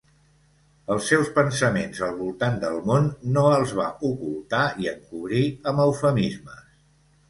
Els 0.95 1.03
seus 1.11 1.29
pensaments 1.35 2.01
al 2.09 2.17
voltant 2.23 2.57
del 2.65 2.81
món 2.93 3.11
no 3.37 3.45
els 3.61 3.77
va 3.83 3.89
ocultar 4.13 4.67
i 4.89 4.93
encobrir 4.97 5.49
amb 5.73 5.89
eufemismes. 5.89 6.71